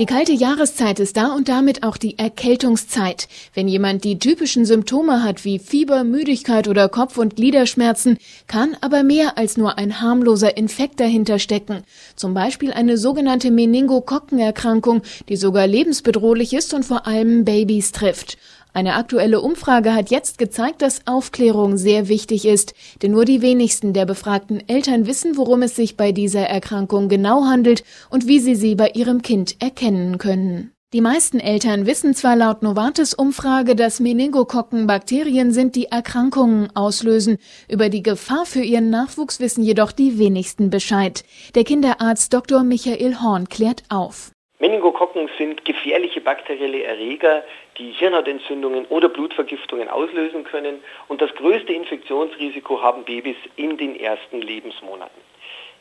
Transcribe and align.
Die 0.00 0.06
kalte 0.06 0.32
Jahreszeit 0.32 0.98
ist 0.98 1.18
da 1.18 1.34
und 1.34 1.50
damit 1.50 1.82
auch 1.82 1.98
die 1.98 2.18
Erkältungszeit. 2.18 3.28
Wenn 3.52 3.68
jemand 3.68 4.02
die 4.02 4.18
typischen 4.18 4.64
Symptome 4.64 5.22
hat 5.22 5.44
wie 5.44 5.58
Fieber, 5.58 6.04
Müdigkeit 6.04 6.68
oder 6.68 6.88
Kopf- 6.88 7.18
und 7.18 7.36
Gliederschmerzen, 7.36 8.16
kann 8.46 8.78
aber 8.80 9.02
mehr 9.02 9.36
als 9.36 9.58
nur 9.58 9.76
ein 9.76 10.00
harmloser 10.00 10.56
Infekt 10.56 11.00
dahinter 11.00 11.38
stecken. 11.38 11.82
Zum 12.16 12.32
Beispiel 12.32 12.72
eine 12.72 12.96
sogenannte 12.96 13.50
Meningokokkenerkrankung, 13.50 15.02
die 15.28 15.36
sogar 15.36 15.66
lebensbedrohlich 15.66 16.54
ist 16.54 16.72
und 16.72 16.86
vor 16.86 17.06
allem 17.06 17.44
Babys 17.44 17.92
trifft. 17.92 18.38
Eine 18.72 18.94
aktuelle 18.94 19.40
Umfrage 19.40 19.94
hat 19.94 20.10
jetzt 20.10 20.38
gezeigt, 20.38 20.82
dass 20.82 21.06
Aufklärung 21.06 21.76
sehr 21.76 22.08
wichtig 22.08 22.44
ist, 22.44 22.74
denn 23.02 23.10
nur 23.10 23.24
die 23.24 23.42
wenigsten 23.42 23.92
der 23.92 24.06
befragten 24.06 24.66
Eltern 24.68 25.06
wissen, 25.06 25.36
worum 25.36 25.62
es 25.62 25.74
sich 25.74 25.96
bei 25.96 26.12
dieser 26.12 26.46
Erkrankung 26.46 27.08
genau 27.08 27.44
handelt 27.44 27.84
und 28.10 28.26
wie 28.28 28.38
sie 28.38 28.54
sie 28.54 28.74
bei 28.74 28.90
ihrem 28.90 29.22
Kind 29.22 29.56
erkennen 29.60 30.18
können. 30.18 30.72
Die 30.92 31.00
meisten 31.00 31.38
Eltern 31.38 31.86
wissen 31.86 32.14
zwar 32.14 32.34
laut 32.34 32.62
Novartis 32.62 33.14
Umfrage, 33.14 33.76
dass 33.76 34.00
Meningokokken 34.00 34.88
Bakterien 34.88 35.52
sind, 35.52 35.76
die 35.76 35.86
Erkrankungen 35.86 36.74
auslösen. 36.74 37.38
Über 37.68 37.88
die 37.90 38.02
Gefahr 38.02 38.44
für 38.44 38.62
ihren 38.62 38.90
Nachwuchs 38.90 39.38
wissen 39.38 39.62
jedoch 39.62 39.92
die 39.92 40.18
wenigsten 40.18 40.68
Bescheid. 40.68 41.22
Der 41.54 41.62
Kinderarzt 41.62 42.34
Dr. 42.34 42.64
Michael 42.64 43.20
Horn 43.20 43.48
klärt 43.48 43.84
auf. 43.88 44.32
Meningokokken 44.60 45.30
sind 45.38 45.64
gefährliche 45.64 46.20
bakterielle 46.20 46.82
Erreger, 46.84 47.42
die 47.78 47.92
Hirnhautentzündungen 47.92 48.84
oder 48.86 49.08
Blutvergiftungen 49.08 49.88
auslösen 49.88 50.44
können 50.44 50.84
und 51.08 51.22
das 51.22 51.34
größte 51.34 51.72
Infektionsrisiko 51.72 52.82
haben 52.82 53.04
Babys 53.04 53.38
in 53.56 53.78
den 53.78 53.98
ersten 53.98 54.42
Lebensmonaten. 54.42 55.18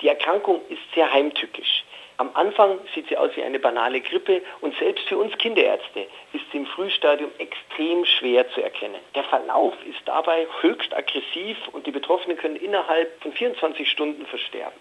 Die 0.00 0.08
Erkrankung 0.08 0.62
ist 0.70 0.80
sehr 0.94 1.12
heimtückisch. 1.12 1.84
Am 2.16 2.30
Anfang 2.32 2.78
sieht 2.94 3.08
sie 3.08 3.16
aus 3.18 3.30
wie 3.36 3.42
eine 3.42 3.58
banale 3.58 4.00
Grippe 4.00 4.40
und 4.62 4.74
selbst 4.78 5.06
für 5.06 5.18
uns 5.18 5.36
Kinderärzte 5.36 6.06
ist 6.32 6.44
sie 6.50 6.58
im 6.58 6.66
Frühstadium 6.66 7.30
extrem 7.36 8.06
schwer 8.06 8.48
zu 8.52 8.62
erkennen. 8.62 9.00
Der 9.14 9.24
Verlauf 9.24 9.74
ist 9.84 10.00
dabei 10.06 10.46
höchst 10.62 10.96
aggressiv 10.96 11.58
und 11.72 11.86
die 11.86 11.90
Betroffenen 11.90 12.38
können 12.38 12.56
innerhalb 12.56 13.20
von 13.20 13.32
24 13.32 13.90
Stunden 13.90 14.24
versterben. 14.24 14.78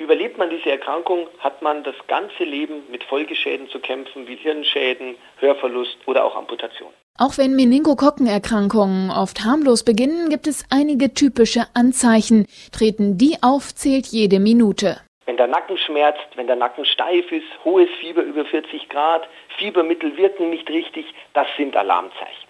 Überlebt 0.00 0.38
man 0.38 0.48
diese 0.48 0.70
Erkrankung, 0.70 1.28
hat 1.40 1.60
man 1.60 1.84
das 1.84 1.94
ganze 2.08 2.44
Leben 2.44 2.84
mit 2.90 3.04
Folgeschäden 3.04 3.68
zu 3.68 3.80
kämpfen, 3.80 4.26
wie 4.26 4.36
Hirnschäden, 4.36 5.14
Hörverlust 5.40 5.98
oder 6.06 6.24
auch 6.24 6.36
Amputation. 6.36 6.88
Auch 7.18 7.36
wenn 7.36 7.54
Meningokokkenerkrankungen 7.54 9.10
oft 9.10 9.44
harmlos 9.44 9.84
beginnen, 9.84 10.30
gibt 10.30 10.46
es 10.46 10.64
einige 10.70 11.12
typische 11.12 11.66
Anzeichen. 11.74 12.46
Treten 12.72 13.18
die 13.18 13.36
auf, 13.42 13.74
zählt 13.74 14.06
jede 14.06 14.40
Minute. 14.40 14.96
Wenn 15.26 15.36
der 15.36 15.48
Nacken 15.48 15.76
schmerzt, 15.76 16.26
wenn 16.34 16.46
der 16.46 16.56
Nacken 16.56 16.86
steif 16.86 17.30
ist, 17.30 17.44
hohes 17.62 17.90
Fieber 18.00 18.22
über 18.22 18.46
40 18.46 18.88
Grad, 18.88 19.28
Fiebermittel 19.58 20.16
wirken 20.16 20.48
nicht 20.48 20.70
richtig, 20.70 21.04
das 21.34 21.46
sind 21.58 21.76
Alarmzeichen. 21.76 22.49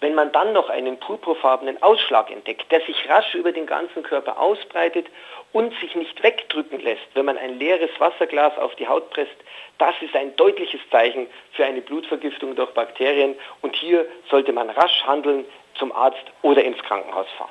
Wenn 0.00 0.14
man 0.14 0.30
dann 0.32 0.52
noch 0.52 0.68
einen 0.68 0.98
purpurfarbenen 0.98 1.82
Ausschlag 1.82 2.30
entdeckt, 2.30 2.70
der 2.70 2.80
sich 2.82 3.08
rasch 3.08 3.34
über 3.34 3.52
den 3.52 3.66
ganzen 3.66 4.02
Körper 4.02 4.38
ausbreitet 4.38 5.06
und 5.52 5.72
sich 5.80 5.94
nicht 5.94 6.22
wegdrücken 6.22 6.80
lässt, 6.80 7.06
wenn 7.14 7.24
man 7.24 7.38
ein 7.38 7.58
leeres 7.58 7.90
Wasserglas 7.98 8.56
auf 8.58 8.74
die 8.74 8.86
Haut 8.86 9.08
presst, 9.10 9.36
das 9.78 9.94
ist 10.02 10.14
ein 10.14 10.36
deutliches 10.36 10.80
Zeichen 10.90 11.26
für 11.52 11.64
eine 11.64 11.80
Blutvergiftung 11.80 12.54
durch 12.56 12.70
Bakterien 12.72 13.36
und 13.62 13.74
hier 13.74 14.06
sollte 14.30 14.52
man 14.52 14.70
rasch 14.70 15.04
handeln, 15.06 15.44
zum 15.78 15.92
Arzt 15.92 16.24
oder 16.42 16.64
ins 16.64 16.82
Krankenhaus 16.82 17.26
fahren. 17.36 17.50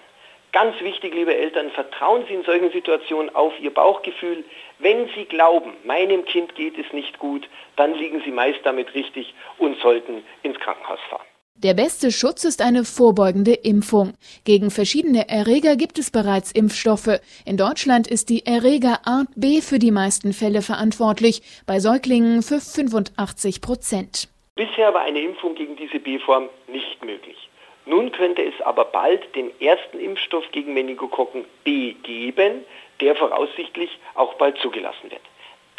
Ganz 0.51 0.79
wichtig, 0.79 1.13
liebe 1.13 1.35
Eltern, 1.35 1.69
vertrauen 1.71 2.25
Sie 2.27 2.33
in 2.33 2.43
solchen 2.43 2.71
Situationen 2.71 3.35
auf 3.35 3.59
Ihr 3.59 3.73
Bauchgefühl. 3.73 4.45
Wenn 4.79 5.09
Sie 5.09 5.25
glauben, 5.25 5.75
meinem 5.83 6.23
Kind 6.25 6.55
geht 6.55 6.77
es 6.77 6.91
nicht 6.93 7.19
gut, 7.19 7.47
dann 7.75 7.93
liegen 7.93 8.21
Sie 8.21 8.31
meist 8.31 8.59
damit 8.63 8.93
richtig 8.93 9.33
und 9.57 9.77
sollten 9.81 10.25
ins 10.43 10.57
Krankenhaus 10.59 11.01
fahren. 11.09 11.25
Der 11.57 11.73
beste 11.73 12.11
Schutz 12.11 12.43
ist 12.43 12.61
eine 12.61 12.83
vorbeugende 12.83 13.53
Impfung. 13.53 14.13
Gegen 14.43 14.71
verschiedene 14.71 15.29
Erreger 15.29 15.77
gibt 15.77 15.97
es 15.97 16.11
bereits 16.11 16.51
Impfstoffe. 16.51 17.21
In 17.45 17.55
Deutschland 17.55 18.07
ist 18.07 18.29
die 18.29 18.45
Erregerart 18.45 19.29
B 19.37 19.61
für 19.61 19.79
die 19.79 19.91
meisten 19.91 20.33
Fälle 20.33 20.61
verantwortlich, 20.61 21.41
bei 21.65 21.79
Säuglingen 21.79 22.43
für 22.43 22.59
85 22.59 23.61
Prozent. 23.61 24.27
Bisher 24.55 24.93
war 24.93 25.03
eine 25.03 25.21
Impfung 25.21 25.55
gegen 25.55 25.77
diese 25.77 25.99
B-Form 25.99 26.49
nicht 26.67 27.01
möglich. 27.05 27.37
Nun 27.85 28.11
könnte 28.11 28.43
es 28.43 28.59
aber 28.61 28.83
bald 28.83 29.33
den 29.33 29.49
ersten 29.61 29.97
Impfstoff 29.97 30.43
gegen 30.51 30.73
Meningokokken 30.73 31.45
B 31.63 31.93
geben, 32.03 32.65
der 32.99 33.15
voraussichtlich 33.15 33.91
auch 34.15 34.33
bald 34.33 34.57
zugelassen 34.57 35.09
wird. 35.09 35.21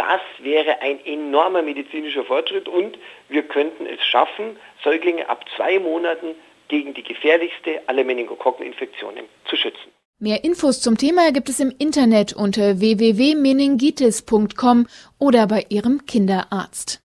Das 0.08 0.20
wäre 0.38 0.80
ein 0.82 1.04
enormer 1.04 1.62
medizinischer 1.62 2.22
Fortschritt 2.24 2.68
und 2.68 2.96
wir 3.28 3.42
könnten 3.42 3.86
es 3.86 4.00
schaffen, 4.04 4.56
Säuglinge 4.84 5.28
ab 5.28 5.44
zwei 5.56 5.80
Monaten 5.80 6.36
gegen 6.68 6.94
die 6.94 7.02
gefährlichste 7.02 7.82
aller 7.88 8.04
Meningokokkeninfektionen 8.04 9.24
zu 9.46 9.56
schützen. 9.56 9.90
Mehr 10.20 10.44
Infos 10.44 10.80
zum 10.80 10.96
Thema 10.96 11.32
gibt 11.32 11.48
es 11.48 11.58
im 11.58 11.74
Internet 11.76 12.34
unter 12.34 12.78
www.meningitis.com 12.78 14.86
oder 15.18 15.48
bei 15.48 15.66
Ihrem 15.70 16.06
Kinderarzt. 16.06 17.02